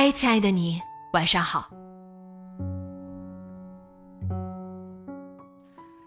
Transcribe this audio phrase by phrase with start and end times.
[0.00, 0.80] 嗨，亲爱的你，
[1.12, 1.68] 晚上好。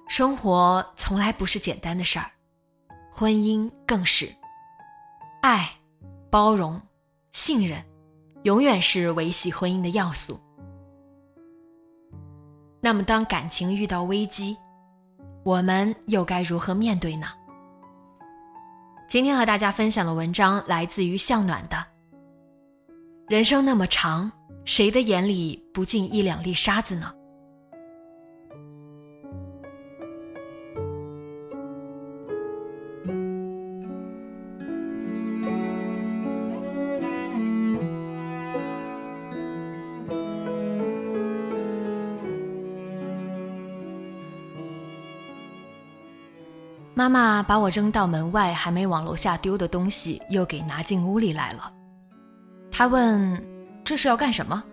[0.07, 2.25] 生活从来不是简单的事儿，
[3.11, 4.33] 婚姻更是。
[5.41, 5.69] 爱、
[6.29, 6.81] 包容、
[7.33, 7.83] 信任，
[8.43, 10.39] 永远是维系婚姻的要素。
[12.79, 14.57] 那么，当感情遇到危机，
[15.43, 17.27] 我们又该如何面对呢？
[19.09, 21.85] 今天和大家分享的文章来自于向暖的。
[23.31, 24.29] 人生那么长，
[24.65, 27.13] 谁的眼里不进一两粒沙子呢？
[46.93, 51.71] 妈妈把我扔到门外还没往楼下丢的东西又给拿进屋里来了。
[52.81, 53.39] 他问
[53.85, 54.63] ：“这是要干什么？”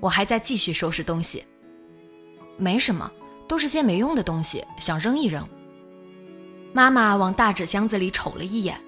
[0.00, 1.44] 我还在继续收拾东西。
[2.56, 3.12] 没什么，
[3.46, 5.46] 都是些没用的东西，想扔一扔。
[6.72, 8.80] 妈妈往大纸箱子里瞅了一眼。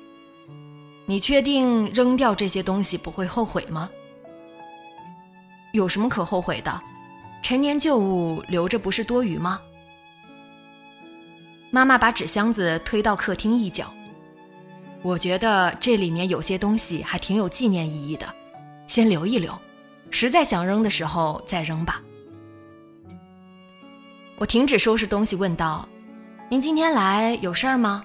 [1.04, 3.90] 你确定扔掉这些东西不会后悔吗？
[5.72, 6.80] 有什么可后悔的？
[7.42, 9.60] 陈年旧物留着不是多余吗？
[11.70, 13.92] 妈妈把纸箱子推到客厅一角。
[15.02, 18.26] 我觉得这里面有些东西还挺有纪念意义的，
[18.86, 19.56] 先留一留，
[20.10, 22.02] 实在想扔的时候再扔吧。
[24.38, 25.88] 我停止收拾东西，问道
[26.50, 28.04] ：“您今天来有事儿吗？”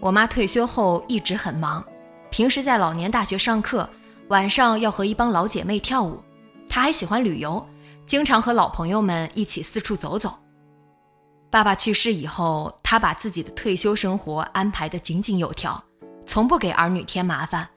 [0.00, 1.84] 我妈退休后一直很忙，
[2.30, 3.88] 平时在老年大学上课，
[4.28, 6.20] 晚上要和一帮老姐妹跳舞。
[6.68, 7.64] 她还喜欢旅游，
[8.04, 10.34] 经常和老朋友们一起四处走走。
[11.52, 15.84] 爸爸去世以后，他把自己的退休生活安排得井井有条，
[16.24, 17.68] 从不给儿女添麻烦，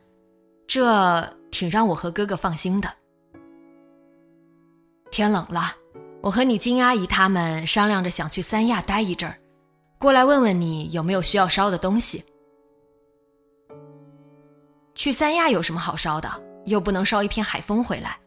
[0.66, 1.22] 这
[1.52, 2.90] 挺让我和哥哥放心的。
[5.12, 5.74] 天冷了，
[6.22, 9.38] 我和你金阿姨他们商量着想去三亚待一阵儿，
[10.00, 12.24] 过来问问你有没有需要烧的东西。
[14.96, 16.32] 去三亚有什么好烧的？
[16.64, 18.18] 又不能烧一片海风回来。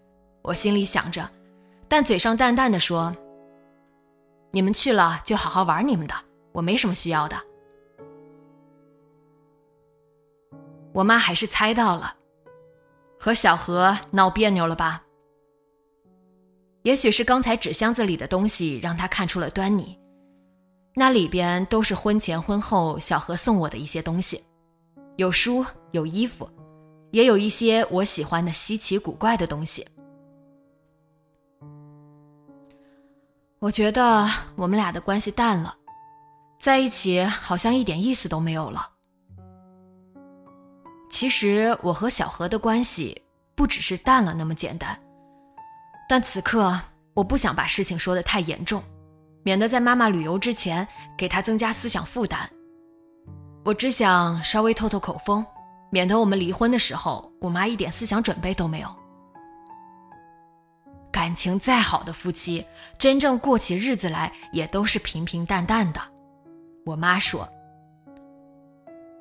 [0.43, 1.27] 我心里想着，
[1.89, 3.17] 但嘴上淡淡的说。
[4.51, 6.15] 你们去了就好好玩你们的，
[6.53, 7.37] 我没什么需要的。
[10.93, 12.17] 我妈还是猜到了，
[13.21, 15.05] 和小何闹别扭了吧？
[16.83, 19.99] 也许是刚才纸箱子里的东西让她看出了端倪，
[20.95, 24.43] 那里边都是婚前婚后小何送我的一些东西，
[25.17, 26.49] 有书有衣服，
[27.11, 29.87] 也有一些我喜欢的稀奇古怪的东西。
[33.61, 35.75] 我觉得我们俩的关系淡了，
[36.61, 38.89] 在一起好像一点意思都没有了。
[41.11, 43.21] 其实我和小何的关系
[43.57, 44.97] 不只是淡了那么简单，
[46.09, 46.79] 但此刻
[47.15, 48.81] 我不想把事情说的太严重，
[49.43, 50.87] 免得在妈妈旅游之前
[51.17, 52.49] 给她增加思想负担。
[53.65, 55.45] 我只想稍微透透口风，
[55.91, 58.98] 免得我们离婚的时候，我妈一点思想准备都没有。
[61.11, 62.65] 感情再好的夫妻，
[62.99, 66.01] 真正过起日子来也都是平平淡淡的。
[66.85, 67.49] 我妈说：“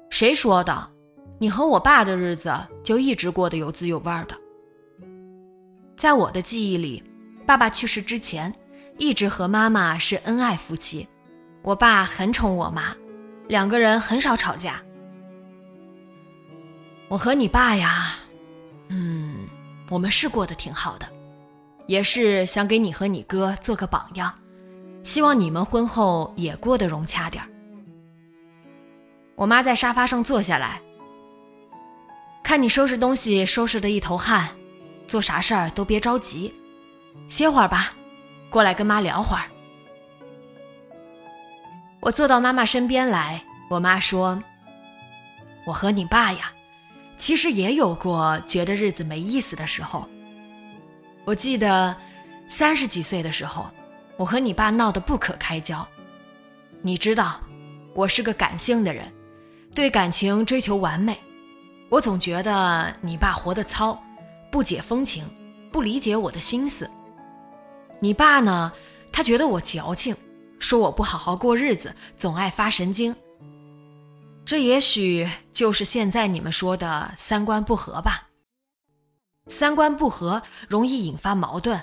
[0.09, 0.89] 谁说的？
[1.39, 2.53] 你和我爸的日子
[2.83, 4.37] 就一直过得有滋有味的。”
[5.95, 7.03] 在我的记忆里，
[7.45, 8.53] 爸爸去世之前，
[8.97, 11.07] 一直和妈妈是恩爱夫妻。
[11.63, 12.95] 我爸很宠我妈，
[13.47, 14.81] 两个人很少吵架。
[17.09, 18.15] 我和你爸呀，
[18.89, 19.47] 嗯，
[19.89, 21.07] 我们是过得挺好的。
[21.87, 24.33] 也是想给你和你哥做个榜样，
[25.03, 27.49] 希望你们婚后也过得融洽点儿。
[29.35, 30.81] 我妈在沙发上坐下来，
[32.43, 34.49] 看你收拾东西收拾的一头汗，
[35.07, 36.53] 做啥事儿都别着急，
[37.27, 37.93] 歇会儿吧，
[38.49, 39.43] 过来跟妈聊会儿。
[41.99, 44.41] 我坐到妈妈身边来，我妈说
[45.65, 46.51] ：“我和你爸呀，
[47.17, 50.07] 其实也有过觉得日子没意思的时候。
[51.27, 51.93] 我记得
[52.47, 53.69] 三十几岁的时候，
[54.15, 55.85] 我和你爸闹得不可开交。
[56.81, 57.41] 你知道，
[57.93, 59.11] 我是个感性的人，
[59.75, 61.19] 对感情追求完美。
[61.89, 64.01] 我总觉得你爸活得糙，
[64.49, 65.25] 不解风情，
[65.69, 66.89] 不理解我的心思。
[67.99, 68.71] 你爸呢，
[69.11, 70.15] 他觉得我矫情。”
[70.59, 73.13] 说我不好好过日子，总爱发神经。
[74.45, 78.26] 这也许就是现在你们说的三观不合吧。
[79.47, 81.81] 三观不合容易引发矛盾，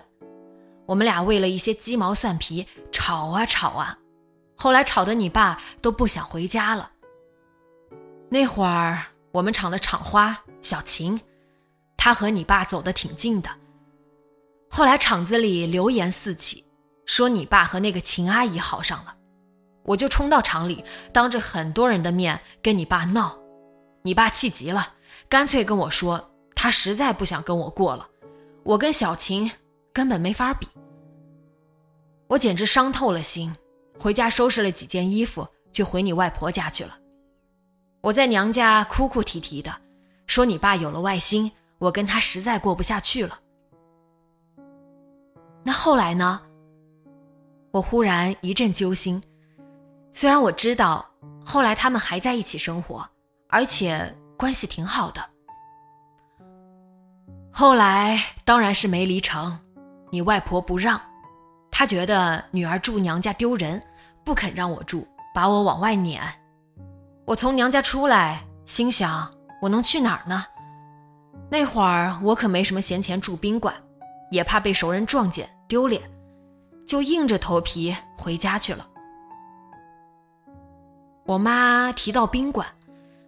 [0.86, 3.98] 我们俩为了一些鸡毛蒜皮吵啊吵啊，
[4.54, 6.90] 后来吵得你爸都不想回家了。
[8.28, 9.02] 那会儿
[9.32, 11.20] 我们厂的厂花小琴，
[11.96, 13.50] 她和你爸走得挺近的，
[14.68, 16.64] 后来厂子里流言四起。
[17.06, 19.14] 说你爸和那个秦阿姨好上了，
[19.82, 20.82] 我就冲到厂里，
[21.12, 23.38] 当着很多人的面跟你爸闹，
[24.04, 24.94] 你爸气急了，
[25.28, 26.33] 干脆跟我说
[26.64, 28.08] 他实在不想跟我过了，
[28.62, 29.52] 我跟小琴
[29.92, 30.66] 根本没法比。
[32.26, 33.54] 我简直伤透了心，
[33.98, 36.98] 回家收拾了几件衣服就回你外婆家去了。
[38.00, 39.70] 我在娘家哭哭啼啼的，
[40.26, 43.38] 说你爸有了外心，我跟他实在过不下去了。
[45.62, 46.40] 那后来呢？
[47.72, 49.22] 我忽然一阵揪心，
[50.14, 51.06] 虽然我知道
[51.44, 53.06] 后来他们还在一起生活，
[53.50, 55.33] 而且关系挺好的。
[57.56, 59.56] 后来当然是没离成，
[60.10, 61.00] 你外婆不让，
[61.70, 63.80] 她觉得女儿住娘家丢人，
[64.24, 66.20] 不肯让我住，把我往外撵。
[67.24, 70.44] 我从娘家出来，心想我能去哪儿呢？
[71.48, 73.72] 那会儿我可没什么闲钱住宾馆，
[74.32, 76.02] 也怕被熟人撞见丢脸。
[76.84, 78.84] 就硬着头皮回家去了。
[81.24, 82.66] 我妈提到宾馆，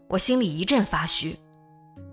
[0.09, 1.39] 我心里一阵发虚，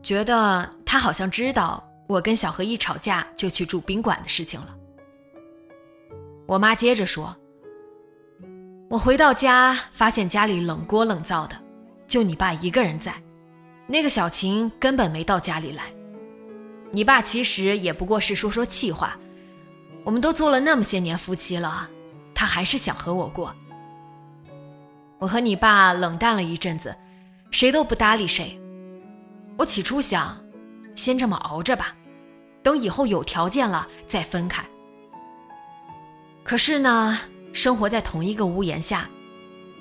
[0.04, 1.83] 觉得她好像知道
[2.13, 4.77] 我跟小何一吵架就去住宾馆的事情了。
[6.45, 7.36] 我妈接着说
[8.88, 11.60] ：“我回到家，发现家里冷锅冷灶的，
[12.07, 13.15] 就你爸一个人在，
[13.88, 15.86] 那个小琴根本没到家里来。
[16.92, 19.18] 你爸其实也不过是说说气话。”
[20.06, 21.89] 我们都做了那么些年夫妻了，
[22.36, 23.56] 他还是想和我过。
[25.18, 26.95] 我和你爸冷淡了一阵子，
[27.50, 28.60] 谁都不搭理谁。
[29.57, 30.38] 我起初想，
[30.94, 31.95] 先这么熬着吧，
[32.63, 34.63] 等以后有条件了再分开。
[36.44, 37.19] 可是呢，
[37.54, 39.10] 生活在同一个屋檐下，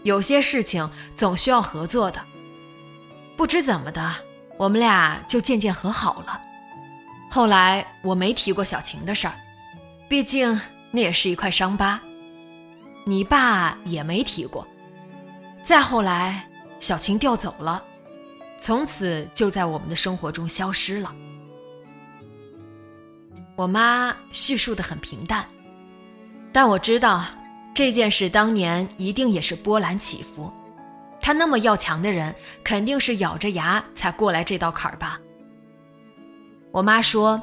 [0.03, 2.21] 有些事情总需要合作的。
[3.37, 4.15] 不知怎么的，
[4.59, 6.41] 我们俩就渐渐和好了。
[7.31, 9.35] 后来我没提过小晴的事儿。
[10.09, 11.99] 毕竟那也是一块伤疤，
[13.07, 14.69] 你爸也没提过。
[15.63, 16.47] 再后来，
[16.79, 17.83] 小晴调走了，
[18.61, 21.11] 从此就在我们的生活中消失了。
[23.57, 25.47] 我妈叙述的很平淡，
[26.53, 27.25] 但我知道
[27.75, 30.53] 这件事当年一定也是波澜起伏。
[31.21, 35.21] 她那么要强的人，肯定是咬着牙才过来这道坎儿吧。
[36.71, 37.41] 我妈说：“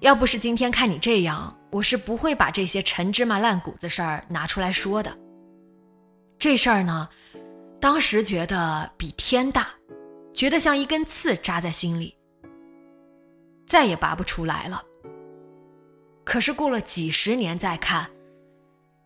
[0.00, 5.16] 要不是今天看你这样。”我是不会把这些陈芝麻烂谷子事儿拿出来说的。
[6.38, 7.08] 这事儿呢，
[7.80, 9.68] 当时觉得比天大，
[10.34, 12.14] 觉得像一根刺扎在心里，
[13.66, 14.82] 再也拔不出来了。
[16.24, 18.08] 可是过了几十年再看，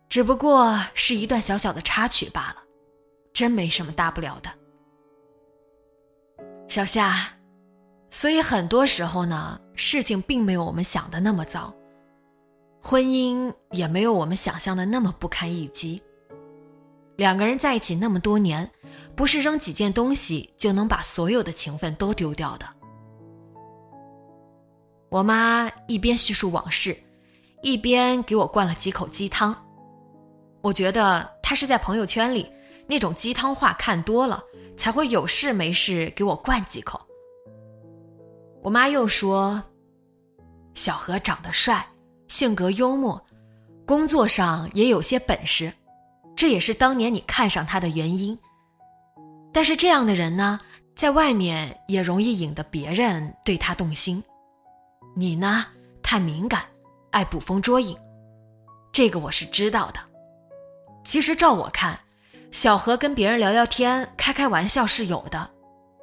[0.07, 2.57] 只不过是一段小小的插曲罢了，
[3.33, 4.49] 真没什么大不了的。
[6.67, 7.27] 小夏，
[8.09, 11.73] 所以很多时候呢，事情并没有我们想的那么糟。
[12.79, 16.01] 婚姻也没有我们想象的那么不堪一击。
[17.15, 18.69] 两个人在一起那么多年，
[19.15, 22.67] 不是扔几件东西就能把所有的情分都丢掉的。
[25.09, 26.95] 我妈一边叙述往事，
[27.61, 29.55] 一边给我灌了几口鸡汤。
[30.61, 32.51] 我觉得他是在朋友圈里
[32.87, 34.43] 那种鸡汤话看多了，
[34.75, 36.99] 才会有事没事给我灌几口。
[38.61, 39.63] 我妈又说
[40.73, 41.87] ：“小何长得帅。”
[42.27, 43.25] 性格幽默，
[43.85, 45.71] 工作上也有些本事，
[46.35, 48.37] 这也是当年你看上他的原因。
[49.53, 50.59] 但是这样的人呢，
[50.93, 54.21] 在外面也容易引得别人对他动心。
[55.15, 55.65] 你呢，
[56.03, 56.63] 太敏感，
[57.11, 57.97] 爱捕风捉影，
[58.91, 59.99] 这个我是知道的。
[61.03, 61.99] 其实照我看，
[62.51, 65.49] 小何跟别人聊聊天、开开玩笑是有的，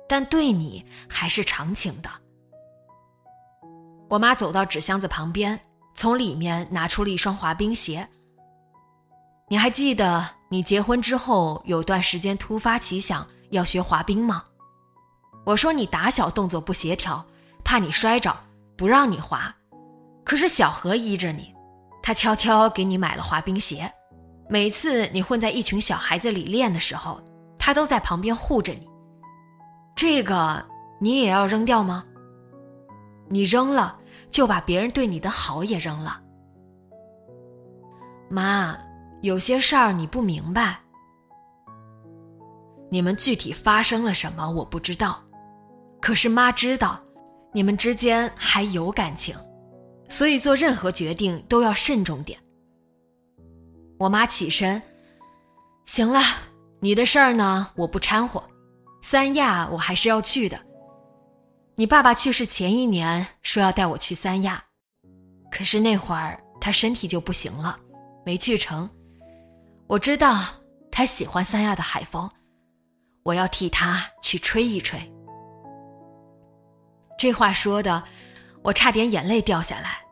[0.09, 2.09] 但对你还是长情的。
[4.09, 5.59] 我妈走到纸箱子旁边，
[5.95, 8.07] 从里面拿出了一双滑冰鞋。
[9.49, 14.45] 你还记得你结婚之后有段时间突发奇想要学滑冰吗？
[15.45, 17.23] 我说你打小动作不协调，
[17.63, 18.35] 怕你摔着，
[18.77, 19.55] 不让你滑。
[20.25, 21.55] 可是小何依着你，
[22.03, 23.91] 他悄悄给你买了滑冰鞋。
[24.49, 27.21] 每次你混在一群小孩子里练的时候，
[27.59, 28.89] 他都在旁边护着你。
[29.95, 30.65] 这个
[31.01, 32.05] 你也要扔掉吗？
[33.29, 33.99] 你扔了。
[34.31, 36.21] 就把别人对你的好也扔了。
[38.29, 38.77] 妈，
[39.23, 40.77] 有些事儿你不明白。
[42.91, 45.23] 你们具体发生了什么我不知道，
[46.01, 47.01] 可是妈知道，
[47.53, 49.37] 你们之间还有感情，
[50.15, 52.39] 所以做任何决定都要慎重点。
[53.99, 54.81] 我妈起身，
[55.85, 56.21] 行了，
[56.79, 58.41] 你的事儿呢，我不掺和。
[59.03, 60.57] 三亚我还是要去的。
[61.75, 64.63] 你爸爸去世前一年说要带我去三亚，
[65.51, 67.77] 可是那会儿他身体就不行了，
[68.25, 68.89] 没去成。
[69.89, 70.45] 我知道
[70.93, 72.31] 他喜欢三亚的海风，
[73.25, 75.13] 我要替他去吹一吹。
[77.19, 78.05] 这话说的，
[78.63, 80.04] 我差点眼泪掉下来。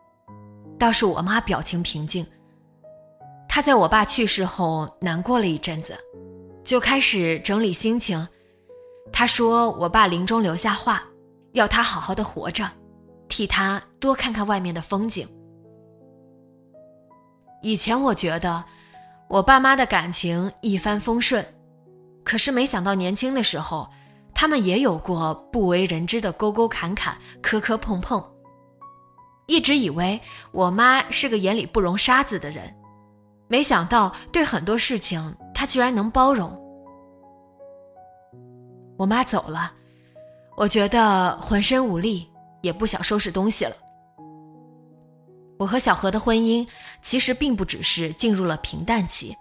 [0.82, 2.26] 倒是我妈表情平静，
[3.48, 5.96] 她在我爸去世后难过了一阵子，
[6.64, 8.26] 就开始整理心情。
[9.12, 11.00] 她说我爸临终留下话。
[11.52, 12.68] 要他好好的活着，
[13.28, 15.28] 替他多看看外面的风景。
[17.62, 18.64] 以前我觉得
[19.28, 21.46] 我爸妈的感情一帆风顺，
[22.24, 23.88] 可是没想到年轻的时候，
[24.34, 28.20] 他们也有过不为人知的沟沟坎坎、磕磕碰碰。
[29.46, 30.20] 一直以为
[30.52, 32.74] 我妈是个眼里不容沙子的人，
[33.48, 36.56] 没想到对很多事情她居然能包容。
[38.96, 39.72] 我妈走了。
[40.54, 42.28] 我觉得浑身无力，
[42.60, 43.74] 也不想收拾东西了。
[45.58, 46.66] 我和小何的婚姻
[47.00, 49.34] 其实并不只是进入了平淡期，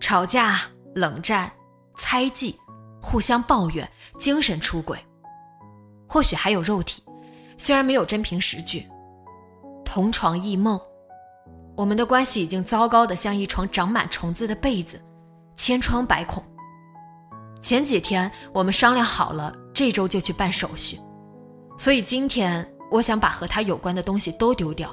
[0.00, 0.62] 吵架、
[0.94, 1.52] 冷战、
[1.96, 2.58] 猜忌、
[3.02, 4.98] 互相抱怨、精神出轨，
[6.08, 7.02] 或许还有肉体，
[7.58, 8.88] 虽然没有真凭实据，
[9.94, 10.76] 同床异梦，
[11.76, 15.00] 我们的关系已经糟糕的像一床长满虫子的被子，
[15.54, 16.42] 千疮百孔。
[17.60, 20.98] 前几天我们商量好了，这周就去办手续，
[21.78, 24.92] 所以今天我想把和他有关的东西都丢掉。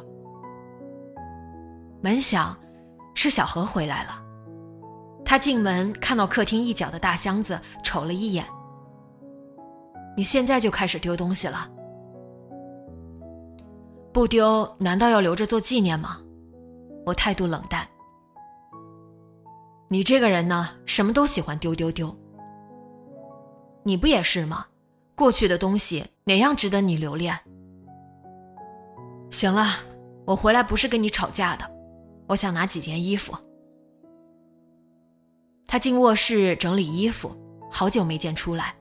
[2.03, 2.55] 门响，
[3.15, 4.21] 是小何回来了。
[5.25, 8.45] 他进门看到客厅一角的大箱子，瞅了一眼。
[10.15, 11.67] 你现在就开始丢东西了？
[14.13, 16.19] 不丢，难道要留着做纪念吗？
[17.05, 17.87] 我态度冷淡。
[19.87, 22.13] 你这个人呢，什么都喜欢丢丢丢。
[23.83, 24.65] 你不也是吗？
[25.15, 27.37] 过去的东西哪样值得你留恋？
[29.31, 29.77] 行了，
[30.25, 31.69] 我回来不是跟你吵架的，
[32.27, 33.33] 我想拿几件衣服。
[35.67, 37.33] 他进卧室整理衣服，
[37.71, 38.75] 好久没见出来。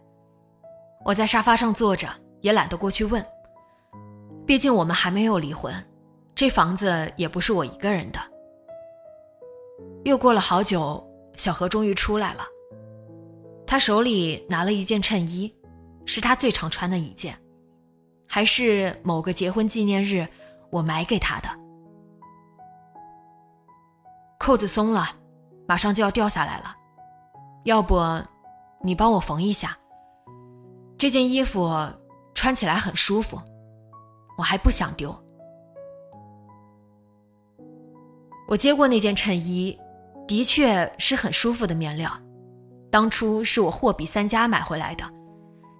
[1.04, 2.08] 我在沙发上坐着，
[2.40, 3.24] 也懒得过去问。
[4.50, 5.72] 毕竟我们还没有离婚，
[6.34, 8.18] 这房子也不是我一个人的。
[10.04, 12.42] 又过了好久，小何终于出来了。
[13.64, 15.54] 他手里拿了一件衬衣，
[16.04, 17.38] 是他最常穿的一件，
[18.26, 20.26] 还是某个结婚纪念日
[20.70, 21.48] 我买给他的。
[24.36, 25.10] 扣子松了，
[25.68, 26.74] 马上就要掉下来了，
[27.62, 28.00] 要不
[28.82, 29.78] 你帮我缝一下？
[30.98, 31.72] 这件衣服
[32.34, 33.40] 穿起来很舒服，
[34.40, 35.14] 我还不想丢。
[38.48, 39.78] 我接过那件衬衣，
[40.26, 42.10] 的确是很舒服的面料。
[42.90, 45.04] 当初是我货比三家买回来的，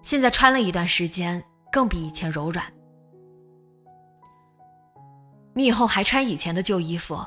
[0.03, 2.63] 现在穿了一段时间，更比以前柔软。
[5.55, 7.19] 你以后还穿以前的旧衣服，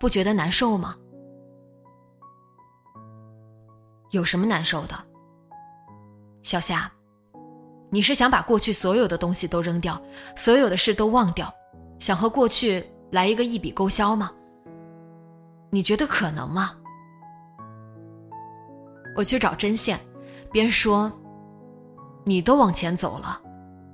[0.00, 0.96] 不觉得难受吗？
[4.10, 4.96] 有什么难受的？
[6.42, 6.92] 小夏，
[7.94, 10.02] 你是想把过去所有的东西都扔掉，
[10.34, 11.54] 所有的事都忘掉，
[12.00, 14.32] 想和过去来一个一笔勾销吗？
[15.70, 16.72] 你觉得可能吗？
[19.16, 19.96] 我去找针线，
[20.50, 21.12] 边说
[22.26, 23.40] ：“你都往前走了，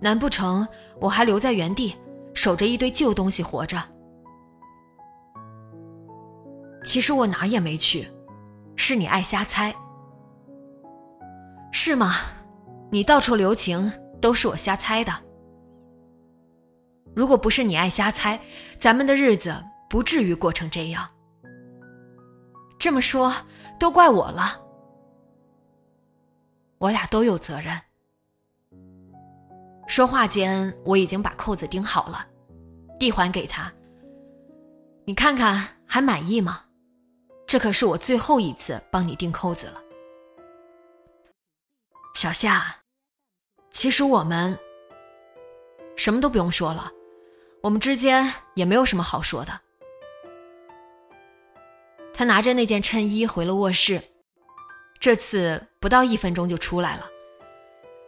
[0.01, 0.67] 难不成
[0.99, 1.95] 我还留在原地，
[2.33, 3.77] 守着一堆旧东西活着？”
[6.85, 8.09] 其实我哪也没去，
[8.77, 9.75] 是你爱瞎猜，
[11.71, 12.15] 是吗？
[12.93, 15.13] 你到处留情，都是我瞎猜的。
[17.15, 18.41] 如果不是你爱瞎猜，
[18.79, 21.09] 咱们的日子不至于过成这样。
[22.79, 23.33] 这么说，
[23.79, 24.61] 都怪我了。
[26.79, 27.81] 我俩都有责任。
[29.87, 32.27] 说话间，我已经把扣子钉好了，
[32.99, 33.73] 递还给他。
[35.05, 36.65] 你看看，还满意吗？
[37.47, 39.81] 这可是我最后一次帮你钉扣子了，
[42.15, 42.80] 小夏。
[43.71, 44.59] 其实我们
[45.97, 46.91] 什么都不用说了，
[47.63, 49.61] 我们之间也没有什么好说的。
[52.13, 54.01] 他拿着那件衬衣回了卧室，
[54.99, 57.07] 这次不到一分钟就出来了，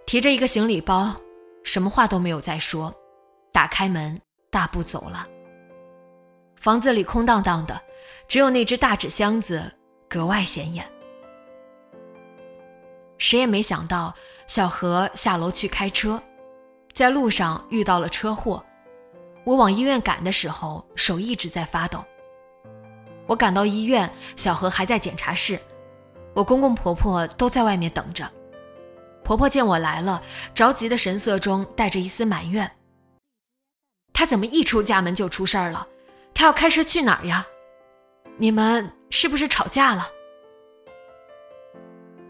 [0.05, 1.17] 提着一个行李包，
[1.63, 2.95] 什么话都没有再说，
[3.53, 5.27] 打开门，大步走了。
[6.57, 7.81] 房子里空荡荡的，
[8.29, 9.73] 只有那只大纸箱子
[10.09, 10.87] 格外显眼。
[13.19, 14.15] 谁也没想到，
[14.55, 16.23] 小何下楼去开车，
[16.93, 18.63] 在路上遇到了车祸。
[19.45, 22.05] 我往医院赶的时候，手一直在发抖。
[23.27, 25.59] 我赶到医院，小何还在检查室，
[26.35, 28.31] 我公公婆婆都在外面等着。
[29.25, 30.21] 婆婆见我来了，
[30.55, 32.71] 着急的神色中带着一丝埋怨
[34.13, 35.87] ：“他怎么一出家门就出事儿了？”
[36.35, 37.47] 他要开车去哪儿呀？
[38.37, 40.11] 你们是不是吵架了？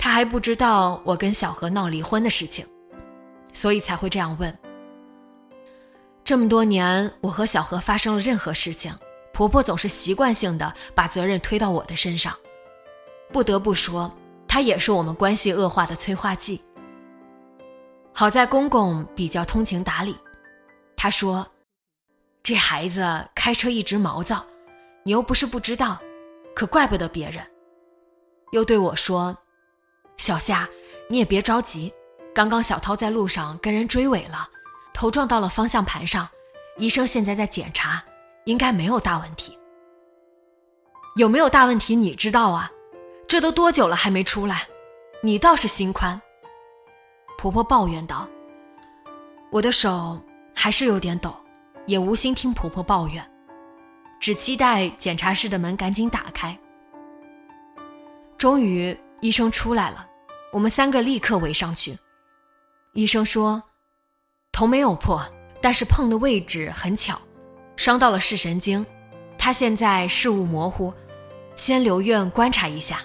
[0.04, 2.66] 他还不知道我跟小何闹离婚的事情，
[3.52, 4.59] 所以才会这样问。
[6.25, 8.92] 这么多年，我和小何发生了任何事情，
[9.32, 12.37] 婆婆总是习惯性的把责任推到我的身上。
[13.30, 14.12] 不得不说，
[14.49, 16.61] 她也是我们关系恶化的催化剂。
[18.12, 20.16] 好在公公比较通情达理，
[20.97, 21.47] 他说。
[22.42, 24.44] 这孩子开车一直毛躁，
[25.04, 25.97] 你又不是不知道，
[26.56, 27.40] 可怪不得别人。
[28.50, 29.38] 又对我说
[30.16, 30.69] ：“小夏，
[31.09, 31.92] 你也别着急，
[32.35, 34.49] 刚刚小涛在路上跟人追尾了，
[34.92, 36.28] 头撞到了方向盘上，
[36.76, 38.02] 医生现在在检查，
[38.45, 39.59] 应该没有大问题。
[41.16, 42.70] 有没有大问题你知道啊？
[43.29, 44.66] 这都多久了还没出来？
[45.22, 46.20] 你倒是心宽。”
[47.38, 48.29] 婆婆抱怨道
[49.51, 50.20] ：“我的手
[50.55, 51.35] 还是有点抖。”
[51.85, 53.29] 也无心听婆婆抱怨，
[54.20, 56.57] 只期待检查室的门赶紧打开。
[58.38, 60.04] 终于，医生出来了，
[60.50, 61.96] 我们三个立刻围上去。
[62.92, 63.62] 医生说，
[64.50, 65.24] 头没有破，
[65.61, 67.16] 但是碰的位置很巧，
[67.76, 68.85] 伤到了视神经，
[69.38, 70.92] 他现在视物模糊，
[71.54, 72.98] 先留院观察一下。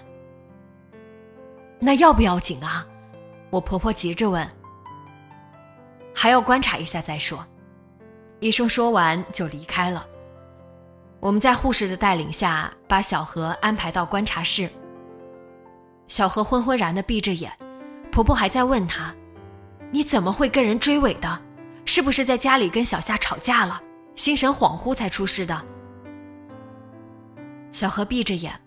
[1.79, 2.87] 那要不要紧啊？
[3.51, 4.49] 我婆婆急着问。
[6.15, 7.45] 还要观察一下再说。
[8.39, 10.03] 医生说完就离开了。
[11.19, 14.67] 我们在护士的带领下，把小何安排到观察室。
[16.07, 17.51] 小何昏昏然的闭着眼，
[18.11, 19.13] 婆婆还在问他
[19.91, 21.41] ：“你怎么会跟人追尾的？
[21.85, 23.81] 是不是在家里跟小夏吵架了，
[24.15, 25.65] 心神恍惚才出事的？”
[27.71, 28.59] 小何闭着眼：“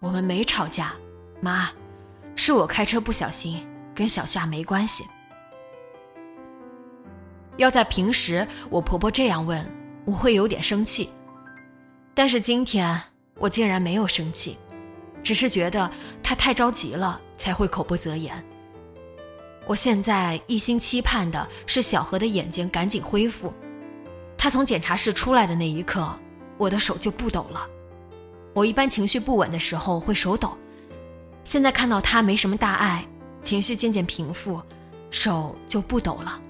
[0.00, 0.92] 我们没吵架，
[1.40, 1.68] 妈，
[2.36, 5.04] 是我开车不小心，跟小夏没关系。”
[7.58, 9.66] 要在平时，我婆婆这样问，
[10.04, 11.10] 我会有点生气。
[12.14, 13.00] 但是今天
[13.38, 14.58] 我竟然没有生气，
[15.26, 15.90] 只是觉得
[16.22, 18.40] 他太着急了，才会口不择言。
[19.66, 23.52] 我现在一心期盼的是小何的眼睛赶紧恢复。
[24.38, 26.16] 他从检查室出来的那一刻，
[26.56, 27.66] 我的手就不抖了。
[28.54, 30.56] 我一般情绪不稳的时候会手抖，
[31.42, 33.04] 现在看到他没什么大碍，
[33.42, 34.62] 情绪渐渐平复，
[35.10, 36.40] 手就不抖了。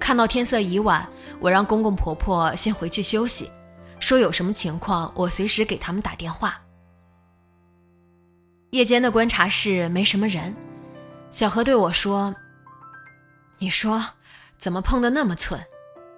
[0.00, 3.48] 看到天色已晚，我让公公婆婆先回去休息，
[4.04, 6.60] 说有什么情况我随时给他们打电话。
[8.68, 10.54] 夜间的观察室没什么人，
[11.30, 12.34] 小何对我说
[13.56, 14.04] ：“你说
[14.58, 15.58] 怎么碰的那么寸，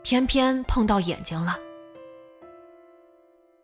[0.03, 1.57] 偏偏碰到眼睛了？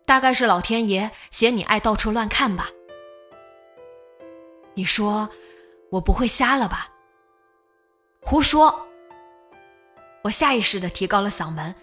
[0.05, 2.69] 大概是老天爷嫌你爱到处乱看吧？
[4.73, 5.27] 你说
[5.89, 6.87] 我不会瞎了吧？
[8.21, 8.87] 胡说！”
[10.23, 11.75] 我下意识的提高了嗓门，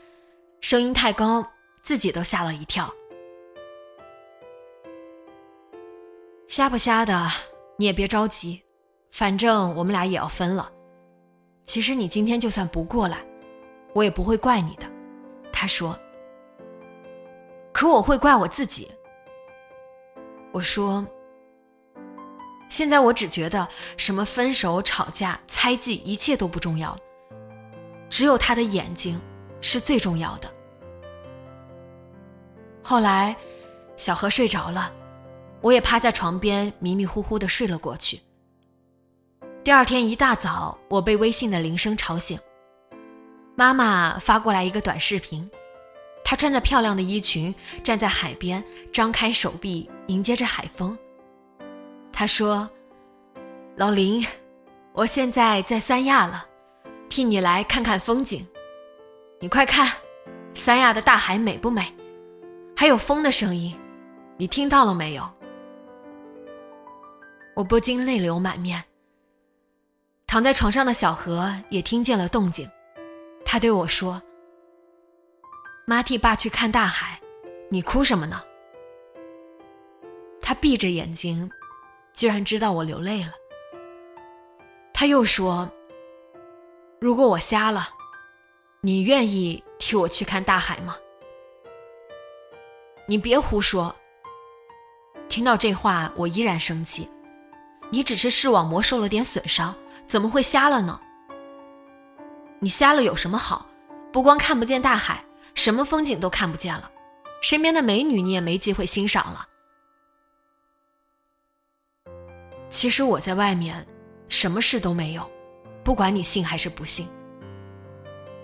[0.62, 1.46] 声音太高，
[1.82, 2.92] 自己都吓了一跳。
[6.48, 7.30] 瞎不瞎的，
[7.76, 8.62] 你也别着急，
[9.12, 10.70] 反正我们俩也要分了。
[11.64, 13.18] 其实你今天就算不过来，
[13.94, 14.86] 我也不会怪你的。
[15.52, 15.98] 他说。
[17.72, 18.90] 可我会怪我自己。
[20.52, 21.06] 我说。
[22.68, 23.66] 现在我只觉得
[23.96, 27.00] 什么分手、吵架、猜忌，一切都不重要了。
[28.08, 29.20] 只有他的眼睛
[29.60, 30.52] 是最重要的。
[32.90, 33.36] 后来，
[33.94, 34.92] 小何睡着了，
[35.60, 38.20] 我也趴在床边迷迷糊糊的睡了过去。
[39.62, 42.36] 第二天一大早，我被微信的铃声吵醒，
[43.54, 45.48] 妈妈发过来一个短视频，
[46.24, 48.60] 她穿着漂亮的衣裙站在海边，
[48.92, 50.98] 张开手臂迎接着海风。
[52.12, 52.68] 她说
[53.78, 54.26] ：“老林，
[54.94, 56.44] 我现在在三亚了，
[57.08, 58.44] 替你来看看风景。
[59.38, 59.92] 你快看，
[60.56, 61.94] 三亚的大海美不美？
[62.80, 63.78] 还有风的声音，
[64.38, 65.22] 你听到了没有？”
[67.54, 68.82] 我不禁泪流满面。
[70.26, 72.66] 躺在床上的小何也听见了动静，
[73.44, 74.22] 他对我说
[75.86, 77.20] ：“妈替爸去看大海，
[77.68, 78.40] 你哭什么呢？”
[80.40, 81.50] 他闭着眼睛，
[82.14, 83.32] 居然知道我流泪了。
[84.94, 85.70] 他又说
[86.98, 87.90] ：“如果我瞎了，
[88.80, 90.96] 你愿意替我去看大海吗？”
[93.10, 93.92] 你别胡说。
[95.28, 97.10] 听到这话，我依然生气。
[97.90, 99.74] 你只是视网膜受了点损伤。
[100.06, 101.00] 怎么会瞎了呢？
[102.60, 103.66] 你瞎了有什么好？
[104.12, 105.24] 不光看不见大海，
[105.56, 106.88] 什么风景都看不见了，
[107.42, 109.48] 身边的美女你也没机会欣赏了。
[112.68, 113.84] 其实我在外面，
[114.28, 115.28] 什么事都没有，
[115.82, 117.08] 不管你信还是不信。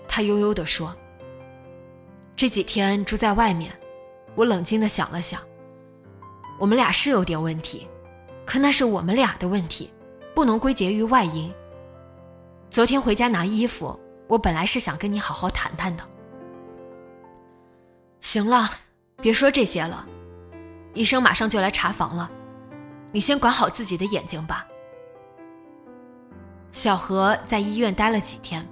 [0.09, 0.93] 他悠悠地说
[2.35, 3.73] ：“这几天住在外面，
[4.37, 5.41] 我冷静地想了想，
[6.57, 7.85] 我们俩是有点问题，
[8.45, 9.91] 可那是我们俩的问题。”
[10.37, 11.51] 不能归结于外因。
[12.69, 16.03] 昨天回家拿衣服，我本来是想跟你好好谈谈的。
[18.21, 18.69] 行了，
[19.19, 20.05] 别说这些了，
[20.93, 22.29] 医生马上就来查房了，
[23.11, 24.63] 你先管好自己的眼睛吧。
[26.71, 28.63] 小何在医院待了几天，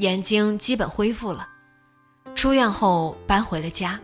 [0.00, 1.48] 眼睛基本恢复了，
[2.34, 3.98] 出院后搬回了家。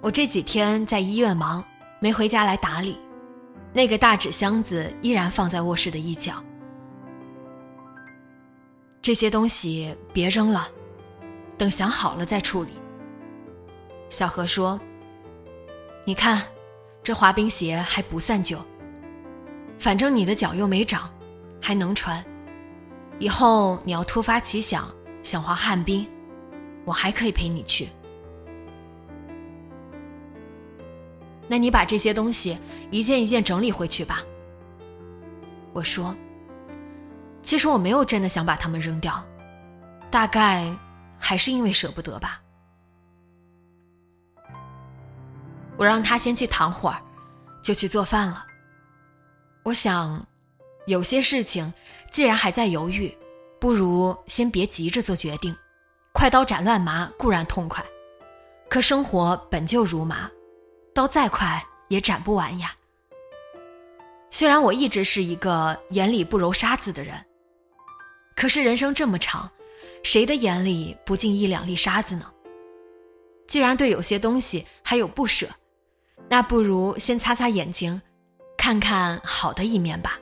[0.00, 1.62] 我这几天在医院忙，
[1.98, 2.96] 没回家来打理。
[3.72, 6.42] 那个大纸箱子依然放在卧室的一角。
[9.02, 10.68] 这些东西别扔了，
[11.56, 12.72] 等想好了再处理。
[14.08, 14.80] 小何说
[16.06, 16.42] ：“你看，
[17.02, 18.58] 这滑冰鞋还不算旧，
[19.78, 21.10] 反正你的脚又没长，
[21.60, 22.24] 还能穿。
[23.18, 24.88] 以后你要突发奇想
[25.24, 26.08] 想滑旱冰，
[26.84, 27.88] 我还可以陪你去。”
[31.48, 32.58] 那你把这些东西
[32.90, 34.22] 一件一件整理回去吧。
[35.72, 36.14] 我说
[37.42, 39.24] ：“其实我没有真的想把它们扔掉，
[40.10, 40.76] 大概
[41.18, 42.42] 还是因为舍不得吧。”
[45.76, 47.00] 我让他先去躺会儿，
[47.62, 48.44] 就去做饭了。
[49.62, 50.26] 我想，
[50.86, 51.72] 有些事情
[52.10, 53.16] 既然还在犹豫，
[53.60, 55.54] 不如先别急着做决定。
[56.12, 57.84] 快刀斩乱麻固然痛快，
[58.68, 60.28] 可生活本就如麻。
[60.98, 62.74] 刀再快也斩不完呀。
[64.30, 67.24] 虽然我一直是一个眼里不揉沙子的人，
[68.34, 69.48] 可是人生这么长，
[70.02, 72.28] 谁的眼里不进一两粒沙子呢？
[73.46, 75.46] 既然对有些东西还有不舍，
[76.28, 78.02] 那不如先擦擦眼睛，
[78.56, 80.18] 看看好的一面吧。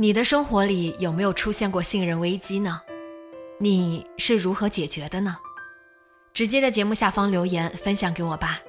[0.00, 2.80] 你的生活里有没有出现过信任危机呢？
[3.58, 5.36] 你是如何解决的呢？
[6.32, 8.60] 直接在节目下方留言分享给我吧。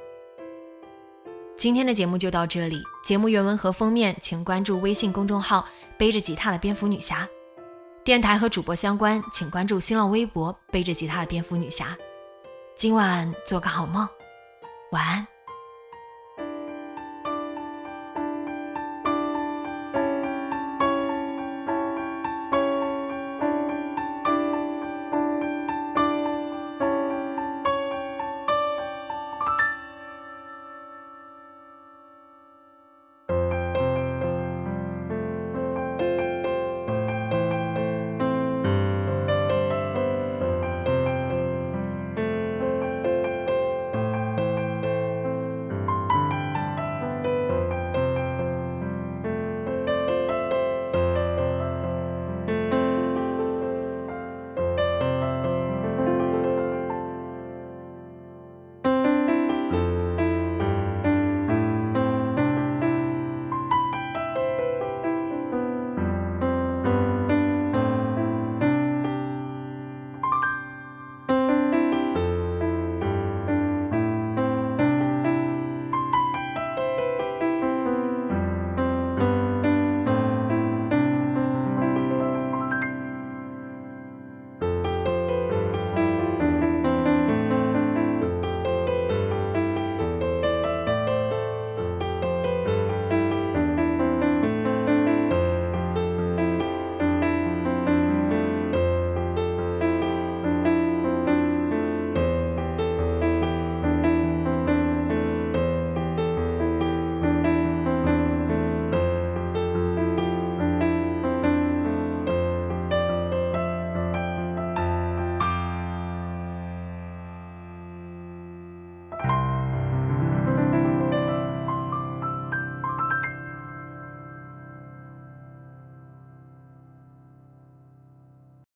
[1.56, 7.30] 今天的节目就到这里，节目原文和封面请关注微信公众号“背着吉他的蝙蝠女侠”，
[8.04, 11.96] 电台和主播相关请关注新浪微博“背着吉他的蝙蝠女侠”。
[12.76, 14.10] 今晚做个好梦，
[14.94, 15.28] 晚安。